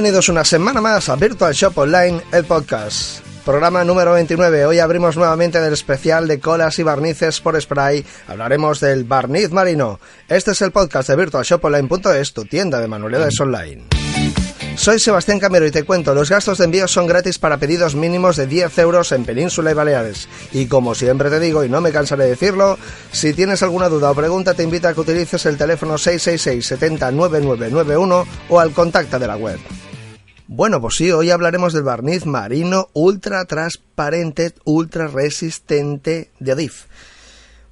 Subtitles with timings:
[0.00, 3.20] Bienvenidos una semana más a Virtual Shop Online, el podcast.
[3.44, 4.64] Programa número 29.
[4.64, 8.02] Hoy abrimos nuevamente del especial de colas y barnices por spray.
[8.26, 10.00] Hablaremos del barniz marino.
[10.26, 13.82] Este es el podcast de virtualshoponline.es, tu tienda de manualidades online.
[14.76, 18.36] Soy Sebastián Camero y te cuento, los gastos de envío son gratis para pedidos mínimos
[18.36, 20.28] de 10 euros en Península y Baleares.
[20.52, 22.78] Y como siempre te digo, y no me cansaré de decirlo,
[23.12, 27.10] si tienes alguna duda o pregunta te invito a que utilices el teléfono 666 70
[27.10, 29.60] 9991 o al contacto de la web.
[30.52, 36.86] Bueno, pues sí, hoy hablaremos del barniz marino ultra transparente, ultra resistente de Adif.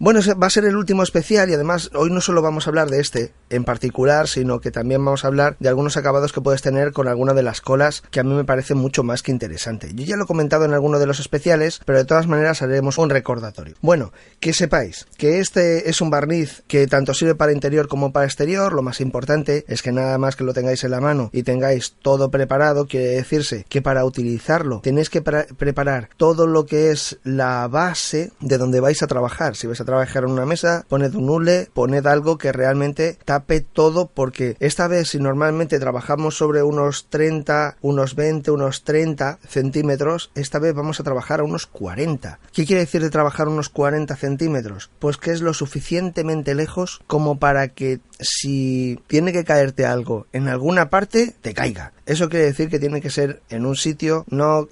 [0.00, 2.88] Bueno, va a ser el último especial y además hoy no solo vamos a hablar
[2.88, 6.62] de este en particular, sino que también vamos a hablar de algunos acabados que puedes
[6.62, 9.92] tener con alguna de las colas que a mí me parece mucho más que interesante.
[9.92, 12.96] Yo ya lo he comentado en alguno de los especiales, pero de todas maneras haremos
[12.96, 13.74] un recordatorio.
[13.80, 18.26] Bueno, que sepáis que este es un barniz que tanto sirve para interior como para
[18.26, 18.74] exterior.
[18.74, 21.96] Lo más importante es que nada más que lo tengáis en la mano y tengáis
[22.02, 27.66] todo preparado, quiere decirse que para utilizarlo tenéis que preparar todo lo que es la
[27.66, 29.56] base de donde vais a trabajar.
[29.56, 33.62] Si vais a trabajar en una mesa, poned un hule, poned algo que realmente tape
[33.62, 40.30] todo porque esta vez si normalmente trabajamos sobre unos 30, unos 20, unos 30 centímetros,
[40.34, 42.38] esta vez vamos a trabajar a unos 40.
[42.52, 44.90] ¿Qué quiere decir de trabajar unos 40 centímetros?
[44.98, 50.48] Pues que es lo suficientemente lejos como para que si tiene que caerte algo en
[50.48, 51.94] alguna parte, te caiga.
[52.04, 54.68] Eso quiere decir que tiene que ser en un sitio no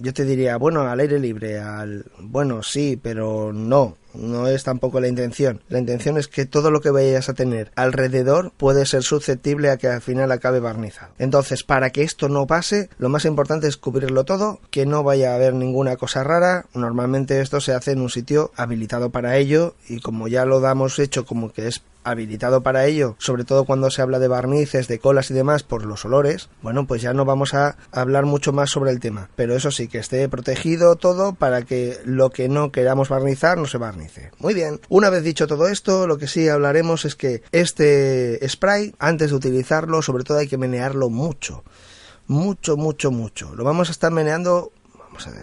[0.00, 5.00] yo te diría, bueno, al aire libre, al bueno, sí, pero no no es tampoco
[5.00, 5.62] la intención.
[5.68, 9.76] La intención es que todo lo que vayas a tener alrededor puede ser susceptible a
[9.76, 11.12] que al final acabe barnizado.
[11.18, 15.32] Entonces, para que esto no pase, lo más importante es cubrirlo todo, que no vaya
[15.32, 16.66] a haber ninguna cosa rara.
[16.74, 20.98] Normalmente esto se hace en un sitio habilitado para ello y como ya lo damos
[20.98, 24.98] hecho como que es habilitado para ello, sobre todo cuando se habla de barnices, de
[24.98, 28.70] colas y demás por los olores, bueno, pues ya no vamos a hablar mucho más
[28.70, 29.30] sobre el tema.
[29.36, 33.66] Pero eso sí, que esté protegido todo para que lo que no queramos barnizar no
[33.66, 34.30] se barnice.
[34.38, 38.94] Muy bien, una vez dicho todo esto, lo que sí hablaremos es que este spray,
[38.98, 41.64] antes de utilizarlo, sobre todo hay que menearlo mucho.
[42.26, 43.54] Mucho, mucho, mucho.
[43.54, 44.72] Lo vamos a estar meneando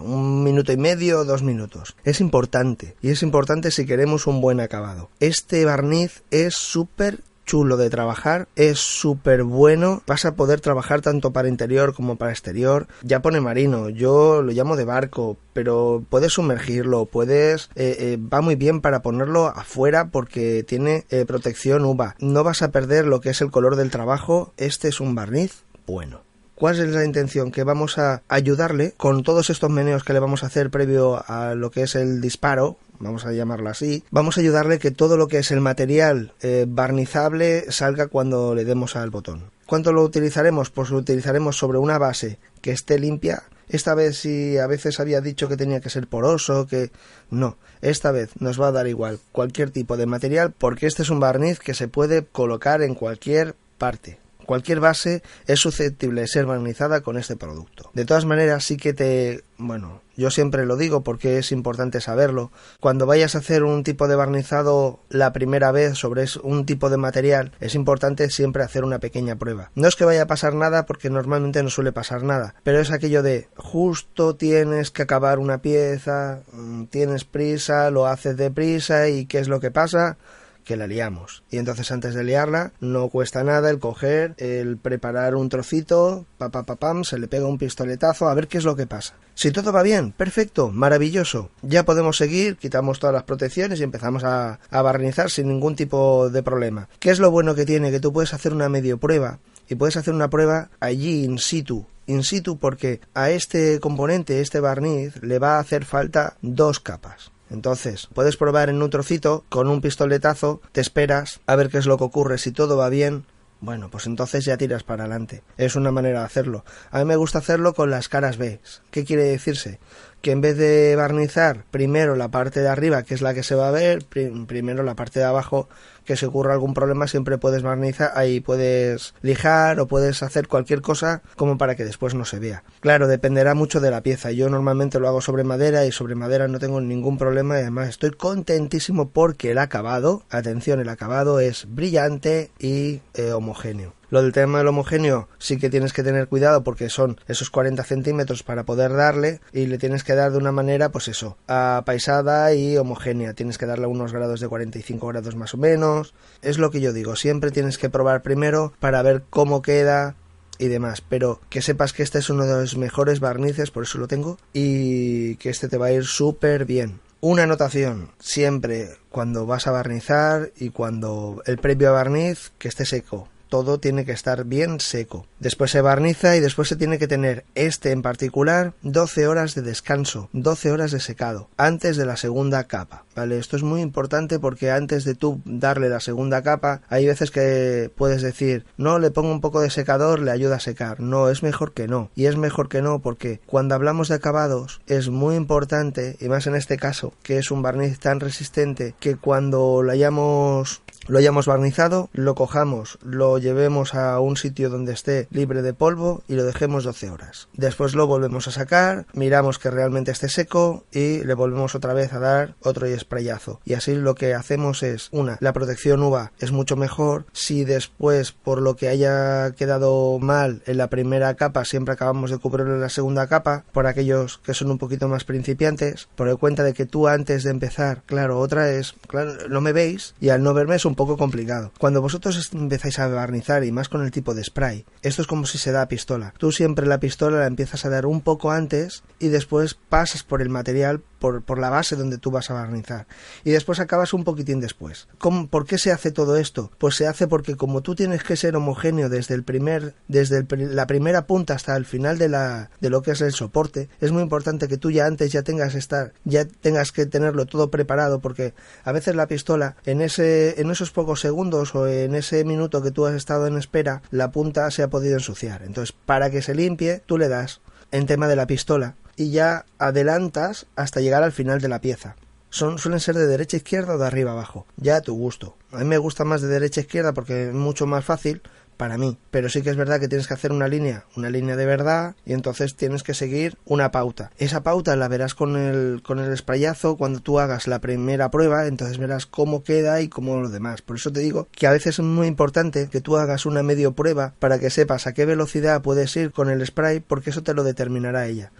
[0.00, 1.96] un minuto y medio, dos minutos.
[2.04, 5.10] Es importante, y es importante si queremos un buen acabado.
[5.20, 7.20] Este barniz es súper
[7.50, 12.30] chulo de trabajar, es súper bueno, vas a poder trabajar tanto para interior como para
[12.30, 12.86] exterior.
[13.02, 18.40] Ya pone marino, yo lo llamo de barco, pero puedes sumergirlo, puedes, eh, eh, va
[18.40, 22.14] muy bien para ponerlo afuera porque tiene eh, protección UVA.
[22.20, 25.64] No vas a perder lo que es el color del trabajo, este es un barniz
[25.88, 26.29] bueno.
[26.60, 27.52] ¿Cuál es la intención?
[27.52, 31.54] Que vamos a ayudarle con todos estos meneos que le vamos a hacer previo a
[31.54, 35.26] lo que es el disparo, vamos a llamarlo así, vamos a ayudarle que todo lo
[35.26, 39.44] que es el material eh, barnizable salga cuando le demos al botón.
[39.64, 40.68] ¿Cuánto lo utilizaremos?
[40.68, 43.44] Pues lo utilizaremos sobre una base que esté limpia.
[43.70, 46.90] Esta vez si a veces había dicho que tenía que ser poroso, que
[47.30, 51.08] no, esta vez nos va a dar igual cualquier tipo de material porque este es
[51.08, 56.46] un barniz que se puede colocar en cualquier parte cualquier base es susceptible de ser
[56.46, 57.90] barnizada con este producto.
[57.94, 62.52] De todas maneras, sí que te, bueno, yo siempre lo digo porque es importante saberlo.
[62.78, 66.98] Cuando vayas a hacer un tipo de barnizado la primera vez sobre un tipo de
[66.98, 69.70] material, es importante siempre hacer una pequeña prueba.
[69.74, 72.90] No es que vaya a pasar nada porque normalmente no suele pasar nada, pero es
[72.90, 79.24] aquello de justo tienes que acabar una pieza, mm, tienes prisa, lo haces deprisa y
[79.24, 80.18] ¿qué es lo que pasa?
[80.64, 81.42] Que la liamos.
[81.50, 86.50] Y entonces antes de liarla no cuesta nada el coger, el preparar un trocito, pa,
[86.50, 89.14] pa, pam, se le pega un pistoletazo a ver qué es lo que pasa.
[89.34, 91.50] Si todo va bien, perfecto, maravilloso.
[91.62, 96.28] Ya podemos seguir, quitamos todas las protecciones y empezamos a, a barnizar sin ningún tipo
[96.30, 96.88] de problema.
[96.98, 97.90] ¿Qué es lo bueno que tiene?
[97.90, 99.38] Que tú puedes hacer una medio prueba
[99.68, 104.60] y puedes hacer una prueba allí in situ in situ porque a este componente, este
[104.60, 107.30] barniz, le va a hacer falta dos capas.
[107.50, 111.86] Entonces, puedes probar en un trocito, con un pistoletazo, te esperas a ver qué es
[111.86, 113.24] lo que ocurre, si todo va bien,
[113.60, 115.42] bueno, pues entonces ya tiras para adelante.
[115.58, 116.64] Es una manera de hacerlo.
[116.90, 118.58] A mí me gusta hacerlo con las caras B.
[118.90, 119.78] ¿Qué quiere decirse?
[120.22, 123.54] Que en vez de barnizar primero la parte de arriba, que es la que se
[123.54, 125.68] va a ver, primero la parte de abajo,
[126.04, 130.82] que si ocurre algún problema siempre puedes barnizar, ahí puedes lijar o puedes hacer cualquier
[130.82, 132.64] cosa como para que después no se vea.
[132.80, 134.30] Claro, dependerá mucho de la pieza.
[134.32, 137.88] Yo normalmente lo hago sobre madera y sobre madera no tengo ningún problema y además
[137.88, 143.99] estoy contentísimo porque el acabado, atención, el acabado es brillante y eh, homogéneo.
[144.10, 147.82] Lo del tema del homogéneo sí que tienes que tener cuidado porque son esos 40
[147.84, 152.52] centímetros para poder darle y le tienes que dar de una manera, pues eso, apaisada
[152.52, 153.34] y homogénea.
[153.34, 156.12] Tienes que darle unos grados de 45 grados más o menos.
[156.42, 160.16] Es lo que yo digo, siempre tienes que probar primero para ver cómo queda
[160.58, 163.98] y demás, pero que sepas que este es uno de los mejores barnices, por eso
[163.98, 167.00] lo tengo, y que este te va a ir súper bien.
[167.22, 172.84] Una anotación, siempre cuando vas a barnizar y cuando el previo a barniz que esté
[172.84, 175.26] seco, todo tiene que estar bien seco.
[175.40, 179.62] Después se barniza y después se tiene que tener este en particular 12 horas de
[179.62, 183.04] descanso, 12 horas de secado, antes de la segunda capa.
[183.14, 183.38] ¿Vale?
[183.38, 187.90] Esto es muy importante porque antes de tú darle la segunda capa, hay veces que
[187.96, 191.00] puedes decir, no, le pongo un poco de secador, le ayuda a secar.
[191.00, 192.10] No, es mejor que no.
[192.14, 196.46] Y es mejor que no porque cuando hablamos de acabados es muy importante, y más
[196.46, 201.46] en este caso, que es un barniz tan resistente que cuando lo hayamos lo hayamos
[201.46, 206.44] barnizado, lo cojamos, lo llevemos a un sitio donde esté libre de polvo y lo
[206.44, 207.48] dejemos 12 horas.
[207.54, 212.12] Después lo volvemos a sacar, miramos que realmente esté seco y le volvemos otra vez
[212.12, 213.60] a dar otro sprayazo.
[213.64, 217.26] Y así lo que hacemos es, una, la protección UVA es mucho mejor.
[217.32, 222.38] Si después, por lo que haya quedado mal en la primera capa, siempre acabamos de
[222.38, 226.38] cubrirlo en la segunda capa, por aquellos que son un poquito más principiantes, por el
[226.38, 230.30] cuenta de que tú antes de empezar, claro, otra es, claro, no me veis y
[230.30, 231.72] al no verme es un poco complicado.
[231.78, 235.46] Cuando vosotros empezáis a barnizar y más con el tipo de spray, esto es como
[235.46, 236.34] si se da pistola.
[236.36, 240.42] Tú siempre la pistola la empiezas a dar un poco antes y después pasas por
[240.42, 243.06] el material por, por, la base donde tú vas a barnizar.
[243.44, 245.06] Y después acabas un poquitín después.
[245.50, 246.72] ¿Por qué se hace todo esto?
[246.78, 250.86] Pues se hace porque como tú tienes que ser homogéneo desde el primer, desde la
[250.86, 254.22] primera punta hasta el final de la, de lo que es el soporte, es muy
[254.22, 258.54] importante que tú ya antes ya tengas estar, ya tengas que tenerlo todo preparado porque
[258.84, 262.90] a veces la pistola en ese, en esos pocos segundos o en ese minuto que
[262.90, 265.62] tú has estado en espera, la punta se ha podido ensuciar.
[265.62, 267.60] Entonces, para que se limpie, tú le das
[267.92, 272.16] en tema de la pistola y ya adelantas hasta llegar al final de la pieza.
[272.50, 275.14] Son, suelen ser de derecha a izquierda o de arriba a abajo, ya a tu
[275.14, 275.56] gusto.
[275.72, 278.42] A mí me gusta más de derecha a izquierda porque es mucho más fácil
[278.80, 279.18] para mí.
[279.30, 282.16] Pero sí que es verdad que tienes que hacer una línea, una línea de verdad,
[282.24, 284.30] y entonces tienes que seguir una pauta.
[284.38, 288.66] Esa pauta la verás con el, con el sprayazo cuando tú hagas la primera prueba,
[288.66, 290.80] entonces verás cómo queda y cómo lo demás.
[290.80, 293.92] Por eso te digo que a veces es muy importante que tú hagas una medio
[293.92, 297.52] prueba para que sepas a qué velocidad puedes ir con el spray, porque eso te
[297.52, 298.50] lo determinará ella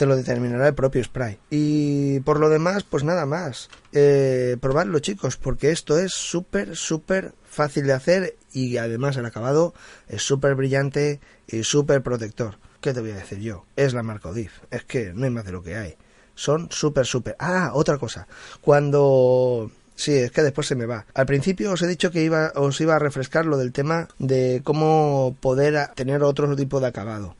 [0.00, 1.36] te lo determinará el propio spray.
[1.50, 3.68] Y por lo demás, pues nada más.
[3.92, 9.74] Eh, probadlo chicos, porque esto es súper, súper fácil de hacer y además el acabado
[10.08, 12.56] es súper brillante y súper protector.
[12.80, 13.66] ¿Qué te voy a decir yo?
[13.76, 14.60] Es la marca Odif.
[14.70, 15.96] Es que no hay más de lo que hay.
[16.34, 17.36] Son súper, súper...
[17.38, 18.26] Ah, otra cosa.
[18.62, 21.04] Cuando Sí, es que después se me va.
[21.12, 24.62] Al principio os he dicho que iba, os iba a refrescar lo del tema de
[24.64, 27.36] cómo poder tener otro tipo de acabado.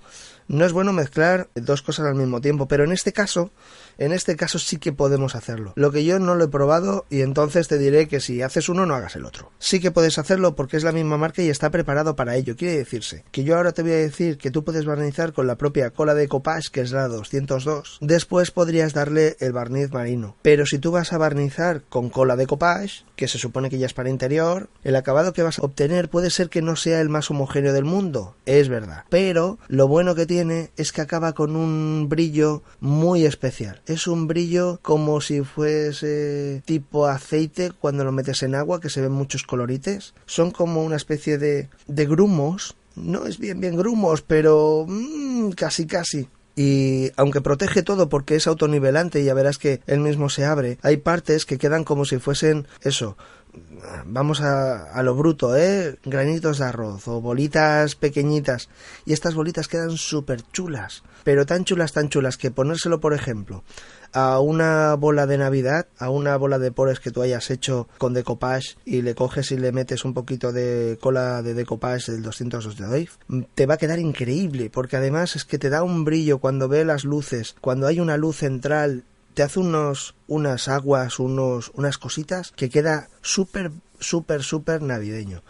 [0.50, 3.52] No es bueno mezclar dos cosas al mismo tiempo, pero en este caso,
[4.00, 5.74] en este caso sí que podemos hacerlo.
[5.76, 8.86] Lo que yo no lo he probado y entonces te diré que si haces uno
[8.86, 9.52] no hagas el otro.
[9.58, 12.56] Sí que puedes hacerlo porque es la misma marca y está preparado para ello.
[12.56, 15.56] Quiere decirse que yo ahora te voy a decir que tú puedes barnizar con la
[15.56, 17.98] propia cola de copage que es la 202.
[18.00, 20.34] Después podrías darle el barniz marino.
[20.40, 23.84] Pero si tú vas a barnizar con cola de copage, que se supone que ya
[23.84, 27.10] es para interior, el acabado que vas a obtener puede ser que no sea el
[27.10, 28.34] más homogéneo del mundo.
[28.46, 29.04] Es verdad.
[29.10, 33.82] Pero lo bueno que tiene es que acaba con un brillo muy especial.
[33.90, 39.00] Es un brillo como si fuese tipo aceite cuando lo metes en agua, que se
[39.00, 40.14] ven muchos colorites.
[40.26, 42.76] Son como una especie de, de grumos.
[42.94, 48.46] No es bien bien grumos, pero mm, casi casi y aunque protege todo porque es
[48.46, 52.18] autonivelante y ya verás que él mismo se abre, hay partes que quedan como si
[52.18, 53.16] fuesen eso,
[54.06, 55.98] vamos a, a, lo bruto, ¿eh?
[56.04, 58.68] Granitos de arroz o bolitas pequeñitas.
[59.04, 63.64] Y estas bolitas quedan súper chulas, pero tan chulas, tan chulas que ponérselo, por ejemplo,
[64.12, 68.14] a una bola de Navidad, a una bola de pores que tú hayas hecho con
[68.14, 72.76] decoupage y le coges y le metes un poquito de cola de decoupage del 202
[72.76, 73.08] de Dave,
[73.54, 76.84] te va a quedar increíble, porque además es que te da un brillo cuando ve
[76.84, 82.52] las luces, cuando hay una luz central te hace unos, unas aguas, unos, unas cositas
[82.52, 85.42] que queda súper, súper, súper navideño.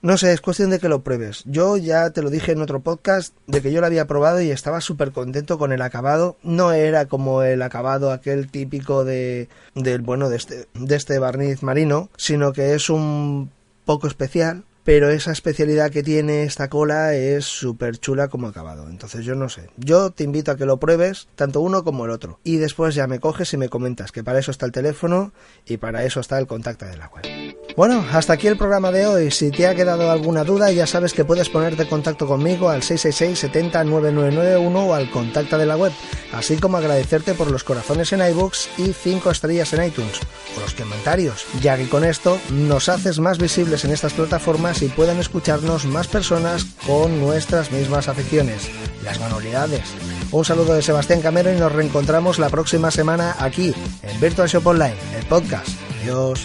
[0.00, 1.42] No sé, es cuestión de que lo pruebes.
[1.44, 4.52] Yo ya te lo dije en otro podcast de que yo lo había probado y
[4.52, 6.36] estaba súper contento con el acabado.
[6.44, 11.64] No era como el acabado aquel típico de del bueno de este de este barniz
[11.64, 13.50] marino, sino que es un
[13.84, 18.88] poco especial pero esa especialidad que tiene esta cola es súper chula como acabado.
[18.88, 19.68] Entonces yo no sé.
[19.76, 22.40] Yo te invito a que lo pruebes, tanto uno como el otro.
[22.42, 25.34] Y después ya me coges y me comentas que para eso está el teléfono
[25.66, 27.37] y para eso está el contacto de la web.
[27.78, 29.30] Bueno, hasta aquí el programa de hoy.
[29.30, 32.82] Si te ha quedado alguna duda, ya sabes que puedes ponerte en contacto conmigo al
[32.82, 35.92] 666 70 9991 o al contacto de la web,
[36.32, 40.18] así como agradecerte por los corazones en iBooks y 5 estrellas en iTunes,
[40.56, 44.88] o los comentarios, ya que con esto nos haces más visibles en estas plataformas y
[44.88, 48.68] puedan escucharnos más personas con nuestras mismas aficiones,
[49.04, 49.84] las manualidades.
[50.32, 54.66] Un saludo de Sebastián Camero y nos reencontramos la próxima semana aquí en Virtual Shop
[54.66, 55.68] Online, el podcast.
[56.02, 56.44] Adiós.